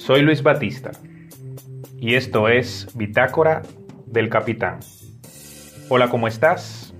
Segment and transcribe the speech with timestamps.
[0.00, 0.92] Soy Luis Batista
[1.98, 3.60] y esto es Bitácora
[4.06, 4.80] del Capitán.
[5.90, 6.94] Hola, ¿cómo estás?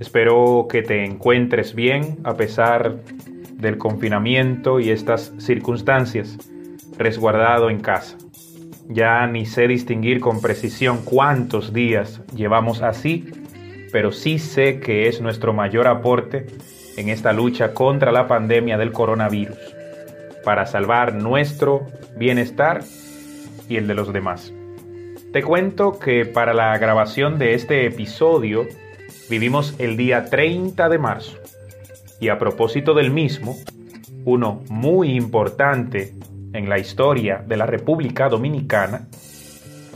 [0.00, 2.96] Espero que te encuentres bien a pesar
[3.52, 6.36] del confinamiento y estas circunstancias,
[6.98, 8.18] resguardado en casa.
[8.88, 13.30] Ya ni sé distinguir con precisión cuántos días llevamos así,
[13.92, 16.48] pero sí sé que es nuestro mayor aporte
[16.96, 19.58] en esta lucha contra la pandemia del coronavirus
[20.44, 21.86] para salvar nuestro
[22.16, 22.82] bienestar
[23.68, 24.52] y el de los demás.
[25.32, 28.66] Te cuento que para la grabación de este episodio
[29.30, 31.38] vivimos el día 30 de marzo
[32.20, 33.56] y a propósito del mismo,
[34.24, 36.14] uno muy importante
[36.52, 39.08] en la historia de la República Dominicana,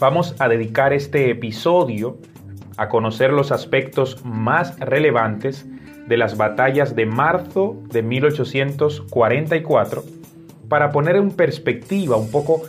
[0.00, 2.18] vamos a dedicar este episodio
[2.76, 5.64] a conocer los aspectos más relevantes
[6.08, 10.02] de las batallas de marzo de 1844
[10.68, 12.62] para poner en perspectiva un poco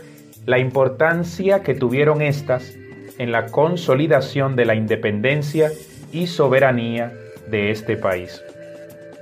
[0.46, 2.76] la importancia que tuvieron estas
[3.18, 5.72] en la consolidación de la independencia
[6.12, 7.14] y soberanía
[7.50, 8.44] de este país.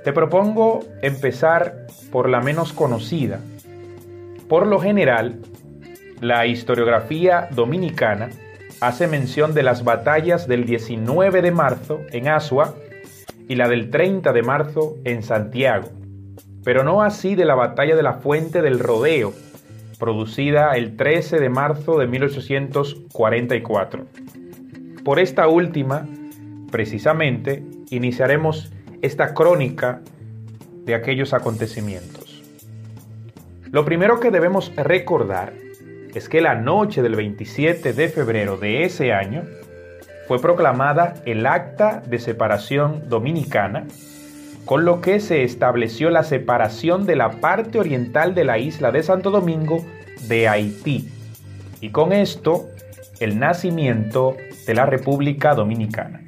[0.04, 3.40] Te propongo empezar por la menos conocida.
[4.48, 5.40] Por lo general,
[6.20, 8.30] la historiografía dominicana
[8.80, 12.74] hace mención de las batallas del 19 de marzo en Asua
[13.48, 15.88] y la del 30 de marzo en Santiago,
[16.66, 19.32] pero no así de la batalla de la Fuente del Rodeo,
[20.00, 24.04] producida el 13 de marzo de 1844.
[25.04, 26.08] Por esta última,
[26.72, 30.00] precisamente, iniciaremos esta crónica
[30.84, 32.42] de aquellos acontecimientos.
[33.70, 35.52] Lo primero que debemos recordar
[36.16, 39.44] es que la noche del 27 de febrero de ese año
[40.26, 43.86] fue proclamada el Acta de Separación Dominicana
[44.66, 49.02] con lo que se estableció la separación de la parte oriental de la isla de
[49.02, 49.78] Santo Domingo
[50.28, 51.08] de Haití,
[51.80, 52.66] y con esto
[53.20, 56.24] el nacimiento de la República Dominicana.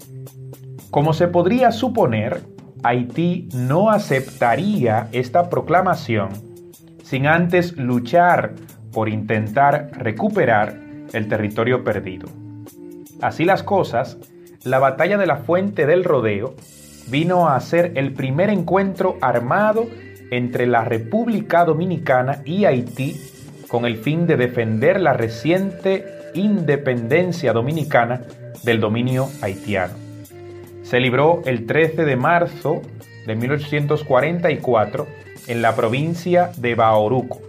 [0.90, 2.42] Como se podría suponer,
[2.84, 6.28] Haití no aceptaría esta proclamación
[7.02, 8.54] sin antes luchar
[8.92, 10.78] por intentar recuperar
[11.12, 12.28] el territorio perdido.
[13.20, 14.16] Así las cosas,
[14.62, 16.54] la batalla de la Fuente del Rodeo
[17.10, 19.86] vino a ser el primer encuentro armado
[20.30, 23.20] entre la República Dominicana y Haití
[23.68, 26.04] con el fin de defender la reciente
[26.34, 28.22] independencia dominicana
[28.62, 29.94] del dominio haitiano.
[30.82, 32.82] Se libró el 13 de marzo
[33.26, 35.06] de 1844
[35.48, 37.40] en la provincia de Baoruco.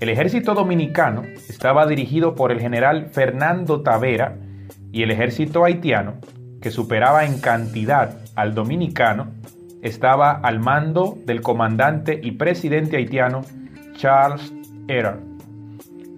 [0.00, 4.36] El ejército dominicano estaba dirigido por el general Fernando Tavera
[4.92, 6.14] y el ejército haitiano
[6.60, 9.28] que superaba en cantidad al dominicano,
[9.82, 13.42] estaba al mando del comandante y presidente haitiano
[13.96, 14.52] Charles
[14.88, 15.20] Erard.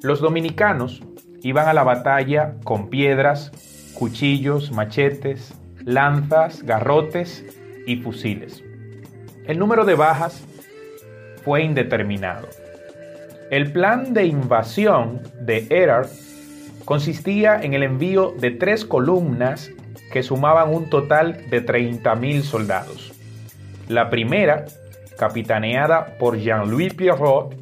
[0.03, 1.03] Los dominicanos
[1.43, 3.51] iban a la batalla con piedras,
[3.95, 5.55] cuchillos, machetes,
[5.85, 7.45] lanzas, garrotes
[7.87, 8.63] y fusiles.
[9.47, 10.45] El número de bajas
[11.45, 12.49] fue indeterminado.
[13.51, 16.09] El plan de invasión de Erard
[16.85, 19.71] consistía en el envío de tres columnas
[20.13, 23.13] que sumaban un total de 30.000 soldados.
[23.89, 24.65] La primera,
[25.19, 27.55] capitaneada por Jean-Louis Pierrot,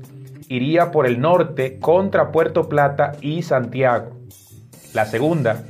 [0.48, 4.10] iría por el norte contra Puerto Plata y Santiago.
[4.92, 5.64] La segunda,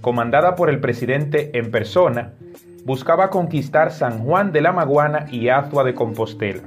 [0.00, 2.32] comandada por el presidente en persona,
[2.84, 6.62] buscaba conquistar San Juan de la Maguana y Azua de Compostela.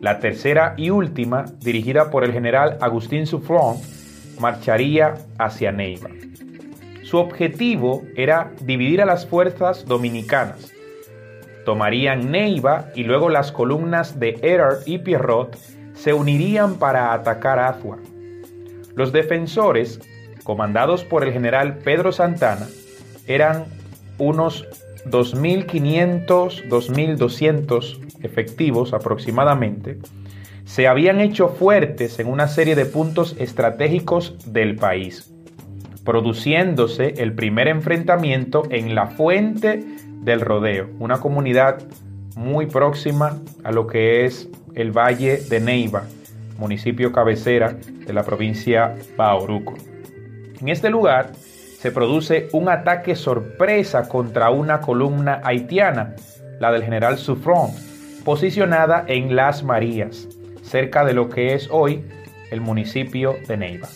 [0.00, 3.76] La tercera y última, dirigida por el general Agustín Suffron,
[4.38, 6.10] marcharía hacia Neiva.
[7.14, 10.72] Su objetivo era dividir a las fuerzas dominicanas.
[11.64, 15.56] Tomarían Neiva y luego las columnas de Erard y Pierrot
[15.94, 17.98] se unirían para atacar Azua.
[18.96, 20.00] Los defensores,
[20.42, 22.66] comandados por el general Pedro Santana,
[23.28, 23.66] eran
[24.18, 24.66] unos
[25.06, 30.00] 2.500, 2.200 efectivos aproximadamente,
[30.64, 35.30] se habían hecho fuertes en una serie de puntos estratégicos del país
[36.04, 39.84] produciéndose el primer enfrentamiento en la Fuente
[40.22, 41.82] del Rodeo, una comunidad
[42.36, 46.04] muy próxima a lo que es el Valle de Neiva,
[46.58, 49.74] municipio cabecera de la provincia Bauruco.
[50.60, 56.16] En este lugar se produce un ataque sorpresa contra una columna haitiana,
[56.60, 57.70] la del general Suffron,
[58.24, 60.28] posicionada en Las Marías,
[60.62, 62.04] cerca de lo que es hoy
[62.50, 63.88] el municipio de Neiva.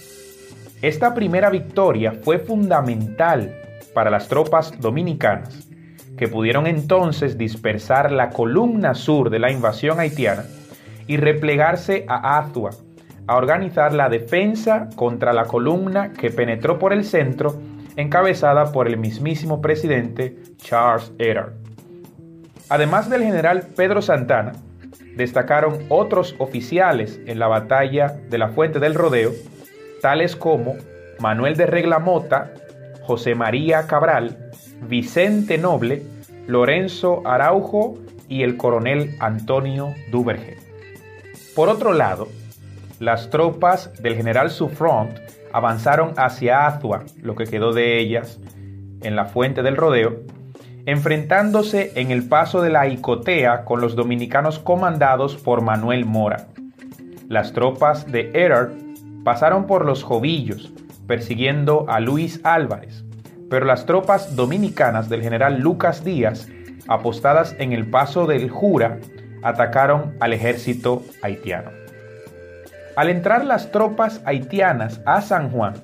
[0.81, 3.53] Esta primera victoria fue fundamental
[3.95, 5.69] para las tropas dominicanas,
[6.17, 10.45] que pudieron entonces dispersar la columna sur de la invasión haitiana
[11.09, 12.71] y replegarse a Azua,
[13.27, 17.61] a organizar la defensa contra la columna que penetró por el centro,
[17.97, 21.55] encabezada por el mismísimo presidente Charles Eder.
[22.69, 24.53] Además del general Pedro Santana,
[25.17, 29.33] destacaron otros oficiales en la batalla de la Fuente del Rodeo,
[30.01, 30.77] tales como
[31.21, 32.53] Manuel de Reglamota,
[33.03, 34.51] José María Cabral,
[34.89, 36.03] Vicente Noble,
[36.47, 37.99] Lorenzo Araujo
[38.29, 40.57] y el coronel Antonio Duverge.
[41.55, 42.29] Por otro lado,
[43.01, 45.19] las tropas del general Suffront
[45.53, 48.41] avanzaron hacia Azua, lo que quedó de ellas,
[49.03, 50.21] en la fuente del rodeo,
[50.87, 56.49] enfrentándose en el paso de la Icotea con los dominicanos comandados por Manuel Mora.
[57.29, 58.88] Las tropas de Erard
[59.29, 60.73] pasaron por los Jovillos,
[61.07, 63.05] persiguiendo a Luis Álvarez,
[63.51, 66.49] pero las tropas dominicanas del general Lucas Díaz,
[66.87, 69.01] apostadas en el paso del Jura,
[69.43, 71.71] atacaron al ejército haitiano.
[72.97, 75.75] Al entrar las tropas haitianas a San Juan,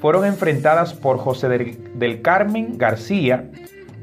[0.00, 3.50] fueron enfrentadas por José del, Carmen García,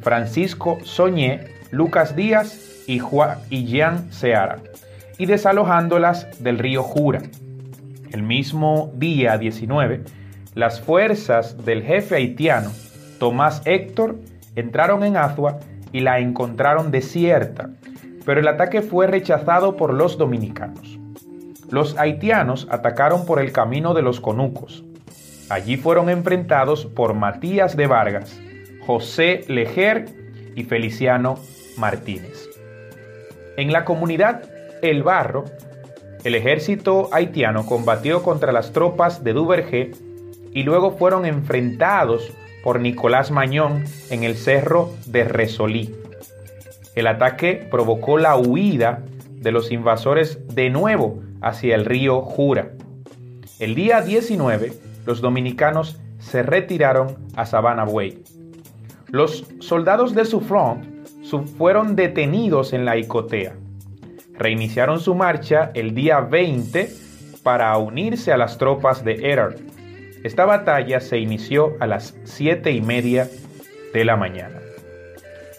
[0.02, 4.60] Francisco Soñé, Lucas Díaz y, Juan, y Jean Seara,
[5.18, 7.24] y desalojándolas del río Jura.
[8.16, 10.06] El mismo día 19,
[10.54, 12.72] las fuerzas del jefe haitiano,
[13.20, 14.16] Tomás Héctor,
[14.56, 15.60] entraron en Azua
[15.92, 17.72] y la encontraron desierta,
[18.26, 20.98] pero el ataque fue rechazado por los dominicanos.
[21.70, 24.86] Los haitianos atacaron por el camino de los conucos.
[25.50, 28.40] Allí fueron enfrentados por Matías de Vargas,
[28.88, 30.06] José Lejer
[30.56, 31.36] y Feliciano
[31.76, 32.48] Martínez.
[33.58, 34.44] En la comunidad
[34.82, 35.44] El Barro,
[36.26, 39.92] el ejército haitiano combatió contra las tropas de Duvergé
[40.52, 42.34] y luego fueron enfrentados
[42.64, 45.96] por Nicolás Mañón en el cerro de Resolí.
[46.96, 52.72] El ataque provocó la huida de los invasores de nuevo hacia el río Jura.
[53.60, 54.74] El día 19,
[55.06, 58.24] los dominicanos se retiraron a Savannah Way.
[59.10, 60.86] Los soldados de su front
[61.58, 63.56] fueron detenidos en la Icotea.
[64.38, 66.90] Reiniciaron su marcha el día 20
[67.44, 69.56] para unirse a las tropas de Erard.
[70.24, 73.30] Esta batalla se inició a las 7 y media
[73.94, 74.60] de la mañana.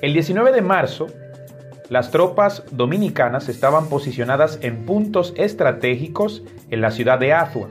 [0.02, 1.06] El 19 de marzo,
[1.88, 7.69] las tropas dominicanas estaban posicionadas en puntos estratégicos en la ciudad de Azua.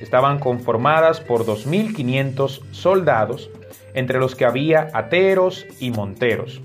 [0.00, 3.50] Estaban conformadas por 2.500 soldados,
[3.94, 6.60] entre los que había ateros y monteros,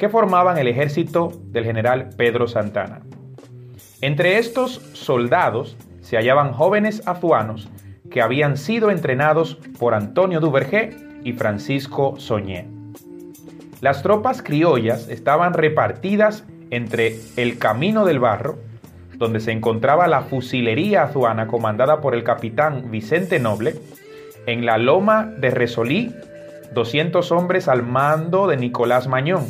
[0.00, 3.02] que formaban el ejército del general Pedro Santana.
[4.00, 7.68] Entre estos soldados se hallaban jóvenes azuanos
[8.10, 12.66] que habían sido entrenados por Antonio Duvergé y Francisco Soñé.
[13.82, 18.56] Las tropas criollas estaban repartidas entre el Camino del Barro,
[19.18, 23.74] donde se encontraba la fusilería azuana comandada por el capitán Vicente Noble,
[24.46, 26.14] en la loma de Resolí,
[26.72, 29.44] 200 hombres al mando de Nicolás Mañón.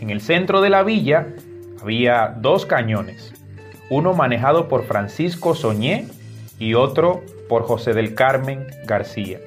[0.00, 1.26] En el centro de la villa
[1.80, 3.32] había dos cañones,
[3.90, 6.08] uno manejado por Francisco Soñé
[6.58, 9.40] y otro por José del Carmen García.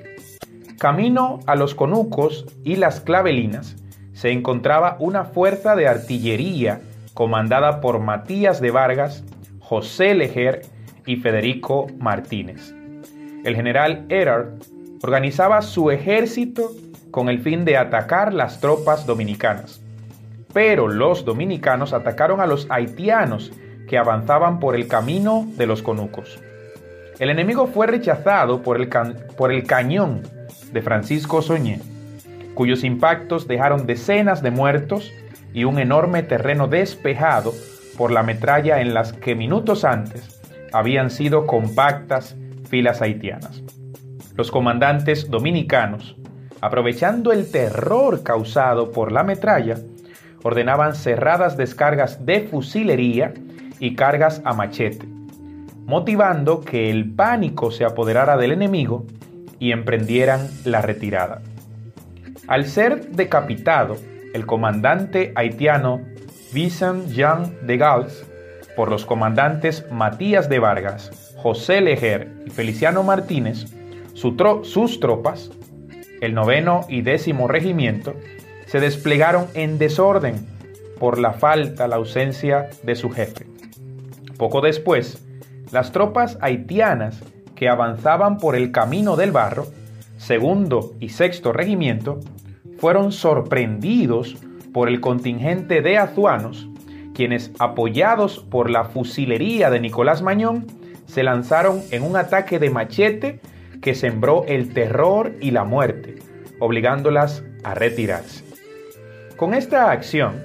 [0.80, 3.76] Camino a los conucos y las clavelinas,
[4.14, 6.82] se encontraba una fuerza de artillería
[7.14, 9.24] comandada por Matías de Vargas,
[9.60, 10.62] José Lejer
[11.06, 12.74] y Federico Martínez.
[13.44, 14.60] El general Erard
[15.04, 16.72] organizaba su ejército
[17.12, 19.79] con el fin de atacar las tropas dominicanas.
[20.54, 23.52] Pero los dominicanos atacaron a los haitianos
[23.88, 26.40] que avanzaban por el camino de los conucos.
[27.20, 28.90] El enemigo fue rechazado por el,
[29.38, 30.22] por el cañón
[30.72, 31.80] de Francisco Soñé
[32.60, 35.14] cuyos impactos dejaron decenas de muertos
[35.54, 37.54] y un enorme terreno despejado
[37.98, 40.42] por la metralla en las que minutos antes
[40.74, 42.36] habían sido compactas
[42.70, 43.64] filas haitianas.
[44.36, 46.18] Los comandantes dominicanos,
[46.60, 49.78] aprovechando el terror causado por la metralla,
[50.44, 53.34] ordenaban cerradas descargas de fusilería
[53.80, 55.08] y cargas a machete,
[55.86, 59.06] motivando que el pánico se apoderara del enemigo
[59.60, 61.42] y emprendieran la retirada.
[62.48, 63.98] Al ser decapitado,
[64.34, 66.02] el comandante haitiano
[66.54, 68.14] Vicent Jean de Gaulle
[68.76, 73.66] por los comandantes Matías de Vargas, José Leger y Feliciano Martínez,
[74.14, 75.52] sus tropas,
[76.22, 78.16] el noveno y décimo regimiento,
[78.70, 80.46] se desplegaron en desorden
[81.00, 83.48] por la falta, la ausencia de su jefe.
[84.38, 85.26] Poco después,
[85.72, 87.20] las tropas haitianas
[87.56, 89.66] que avanzaban por el camino del barro,
[90.18, 92.20] segundo y sexto regimiento,
[92.78, 94.38] fueron sorprendidos
[94.72, 96.70] por el contingente de azuanos,
[97.16, 100.68] quienes, apoyados por la fusilería de Nicolás Mañón,
[101.08, 103.40] se lanzaron en un ataque de machete
[103.82, 106.20] que sembró el terror y la muerte,
[106.60, 108.49] obligándolas a retirarse.
[109.40, 110.44] Con esta acción,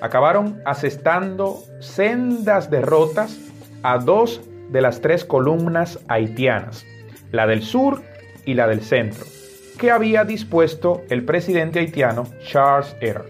[0.00, 3.38] acabaron asestando sendas derrotas
[3.84, 6.84] a dos de las tres columnas haitianas,
[7.30, 8.02] la del sur
[8.44, 9.24] y la del centro,
[9.78, 13.26] que había dispuesto el presidente haitiano Charles Aaron.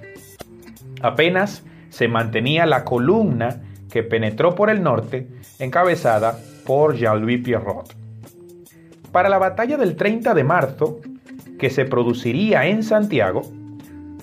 [1.02, 3.60] Apenas se mantenía la columna
[3.92, 7.94] que penetró por el norte, encabezada por Jean-Louis Pierrot.
[9.12, 11.00] Para la batalla del 30 de marzo,
[11.58, 13.42] que se produciría en Santiago,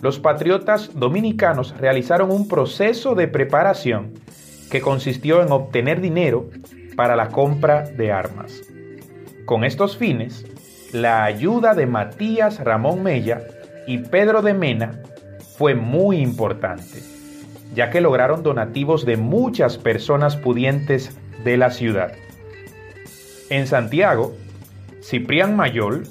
[0.03, 4.11] los patriotas dominicanos realizaron un proceso de preparación
[4.69, 6.49] que consistió en obtener dinero
[6.97, 8.63] para la compra de armas.
[9.45, 10.45] Con estos fines,
[10.91, 13.43] la ayuda de Matías Ramón Mella
[13.87, 14.99] y Pedro de Mena
[15.57, 17.01] fue muy importante,
[17.73, 22.11] ya que lograron donativos de muchas personas pudientes de la ciudad.
[23.49, 24.35] En Santiago,
[25.01, 26.03] Ciprián Mayol,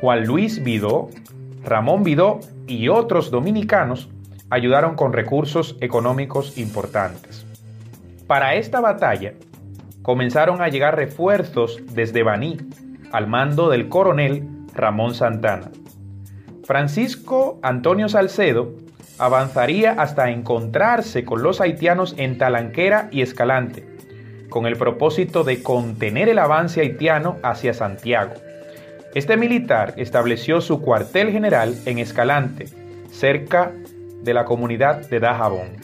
[0.00, 1.10] Juan Luis Vidó,
[1.62, 4.08] Ramón Vidó y otros dominicanos
[4.50, 7.44] ayudaron con recursos económicos importantes.
[8.26, 9.32] Para esta batalla,
[10.02, 12.58] comenzaron a llegar refuerzos desde Baní,
[13.12, 15.70] al mando del coronel Ramón Santana.
[16.64, 18.74] Francisco Antonio Salcedo
[19.18, 23.88] avanzaría hasta encontrarse con los haitianos en Talanquera y Escalante,
[24.48, 28.34] con el propósito de contener el avance haitiano hacia Santiago.
[29.14, 32.66] Este militar estableció su cuartel general en Escalante,
[33.10, 33.72] cerca
[34.22, 35.76] de la comunidad de Dajabón.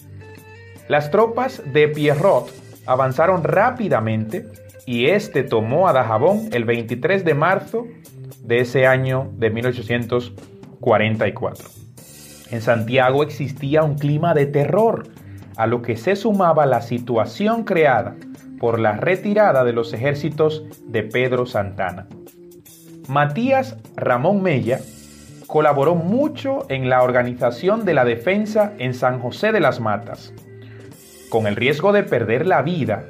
[0.88, 2.52] Las tropas de Pierrot
[2.84, 4.44] avanzaron rápidamente
[4.84, 7.86] y este tomó a Dajabón el 23 de marzo
[8.40, 11.70] de ese año de 1844.
[12.50, 15.08] En Santiago existía un clima de terror,
[15.56, 18.16] a lo que se sumaba la situación creada
[18.58, 22.06] por la retirada de los ejércitos de Pedro Santana.
[23.08, 24.80] Matías Ramón Mella
[25.46, 30.32] colaboró mucho en la organización de la defensa en San José de las Matas.
[31.28, 33.04] Con el riesgo de perder la vida,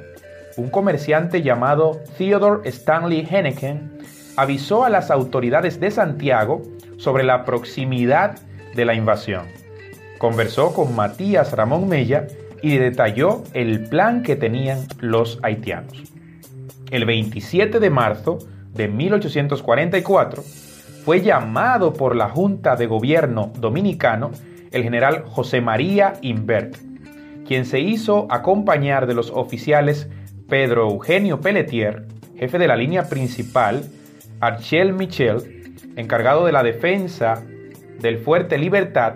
[0.57, 3.99] un comerciante llamado Theodore Stanley Henneken
[4.35, 6.61] avisó a las autoridades de Santiago
[6.97, 8.37] sobre la proximidad
[8.75, 9.45] de la invasión.
[10.17, 12.27] Conversó con Matías Ramón Mella
[12.61, 16.03] y detalló el plan que tenían los haitianos.
[16.91, 18.39] El 27 de marzo
[18.75, 20.43] de 1844
[21.03, 24.31] fue llamado por la Junta de Gobierno Dominicano
[24.71, 26.75] el general José María Invert,
[27.47, 30.09] quien se hizo acompañar de los oficiales
[30.49, 32.05] Pedro Eugenio Pelletier,
[32.37, 33.85] jefe de la línea principal,
[34.41, 37.41] Archel Michel, encargado de la defensa
[37.99, 39.13] del Fuerte Libertad,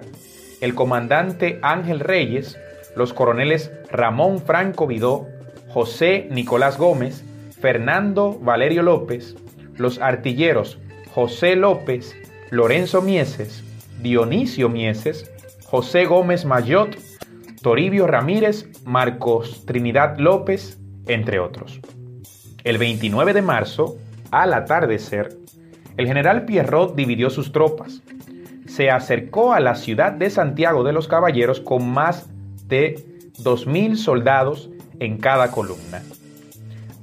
[0.62, 2.58] el comandante Ángel Reyes,
[2.96, 5.28] los coroneles Ramón Franco Vidó,
[5.68, 7.26] José Nicolás Gómez,
[7.60, 9.36] Fernando Valerio López,
[9.80, 10.78] los artilleros
[11.14, 12.16] José López,
[12.52, 13.64] Lorenzo Mieses,
[14.02, 15.32] Dionisio Mieses,
[15.66, 16.98] José Gómez Mayot,
[17.62, 21.80] Toribio Ramírez, Marcos Trinidad López, entre otros.
[22.64, 23.98] El 29 de marzo,
[24.32, 25.36] al atardecer,
[25.98, 28.02] el general Pierrot dividió sus tropas.
[28.68, 32.30] Se acercó a la ciudad de Santiago de los Caballeros con más
[32.68, 32.96] de
[33.40, 34.70] 2.000 soldados
[35.00, 36.02] en cada columna.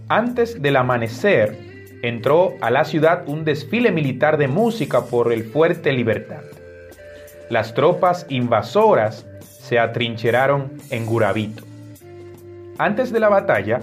[0.08, 1.65] Antes del amanecer,
[2.08, 6.42] entró a la ciudad un desfile militar de música por el fuerte Libertad.
[7.50, 11.64] Las tropas invasoras se atrincheraron en Gurabito.
[12.78, 13.80] Antes de la batalla,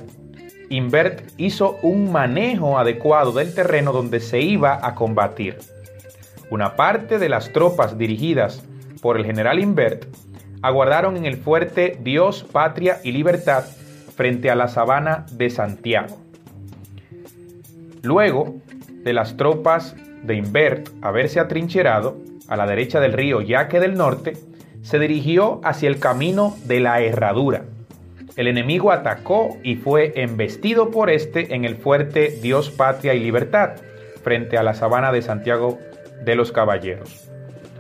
[0.70, 5.58] Invert hizo un manejo adecuado del terreno donde se iba a combatir.
[6.50, 8.64] Una parte de las tropas dirigidas
[9.02, 10.06] por el general Invert
[10.62, 13.66] aguardaron en el fuerte Dios, Patria y Libertad
[14.16, 16.18] frente a la sabana de Santiago.
[18.04, 18.56] Luego
[19.04, 22.18] de las tropas de Invert haberse atrincherado
[22.50, 24.34] a la derecha del río Yaque del Norte,
[24.82, 27.64] se dirigió hacia el camino de la Herradura.
[28.36, 33.76] El enemigo atacó y fue embestido por este en el fuerte Dios, Patria y Libertad,
[34.22, 35.80] frente a la sabana de Santiago
[36.26, 37.30] de los Caballeros.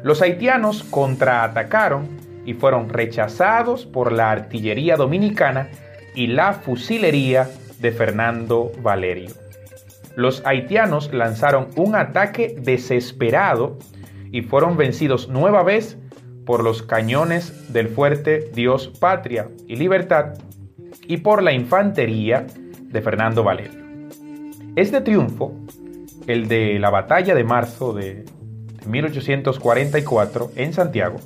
[0.04, 2.08] Los haitianos contraatacaron
[2.46, 5.68] y fueron rechazados por la artillería dominicana
[6.16, 7.50] y la fusilería
[7.80, 9.43] de Fernando Valerio.
[10.16, 13.78] Los haitianos lanzaron un ataque desesperado
[14.32, 15.98] y fueron vencidos nueva vez
[16.46, 20.34] por los cañones del fuerte Dios, Patria y Libertad
[21.08, 22.46] y por la infantería
[22.82, 23.84] de Fernando Valerio.
[24.76, 25.54] Este triunfo,
[26.28, 28.26] el de la batalla de marzo de
[28.86, 31.18] 1844 en Santiago,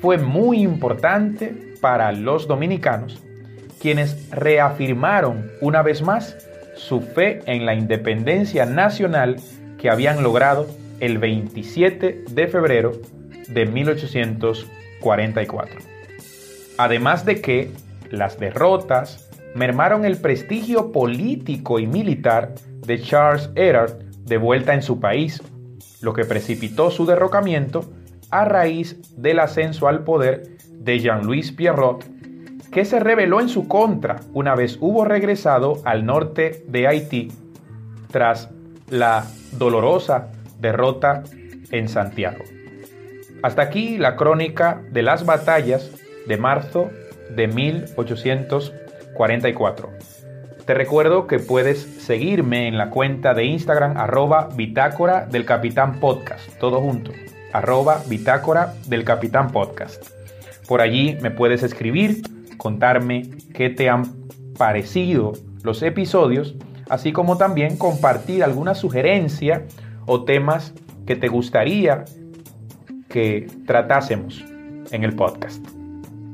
[0.00, 3.22] fue muy importante para los dominicanos,
[3.80, 6.43] quienes reafirmaron una vez más
[6.76, 9.36] su fe en la independencia nacional
[9.78, 10.66] que habían logrado
[11.00, 12.92] el 27 de febrero
[13.48, 15.80] de 1844.
[16.78, 17.70] Además de que
[18.10, 22.54] las derrotas mermaron el prestigio político y militar
[22.86, 23.92] de Charles Erard
[24.24, 25.42] de vuelta en su país,
[26.00, 27.92] lo que precipitó su derrocamiento
[28.30, 32.04] a raíz del ascenso al poder de Jean-Louis Pierrot,
[32.74, 37.30] que se rebeló en su contra una vez hubo regresado al norte de Haití
[38.10, 38.50] tras
[38.90, 41.22] la dolorosa derrota
[41.70, 42.42] en Santiago.
[43.44, 45.92] Hasta aquí la crónica de las batallas
[46.26, 46.90] de marzo
[47.30, 49.90] de 1844.
[50.66, 56.58] Te recuerdo que puedes seguirme en la cuenta de Instagram arroba bitácora del capitán podcast,
[56.58, 57.12] todo junto,
[57.52, 60.04] arroba bitácora del capitán podcast.
[60.66, 62.33] Por allí me puedes escribir,
[62.64, 64.04] contarme qué te han
[64.56, 66.54] parecido los episodios,
[66.88, 69.66] así como también compartir alguna sugerencia
[70.06, 70.72] o temas
[71.04, 72.06] que te gustaría
[73.10, 74.42] que tratásemos
[74.92, 75.62] en el podcast.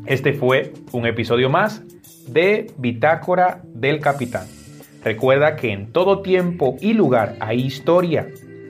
[0.07, 1.83] Este fue un episodio más
[2.29, 4.47] de Bitácora del Capitán.
[5.03, 8.29] Recuerda que en todo tiempo y lugar hay historia,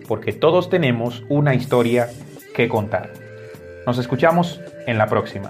[0.08, 2.08] porque todos tenemos una historia
[2.54, 3.12] que contar.
[3.86, 5.48] Nos escuchamos en la próxima.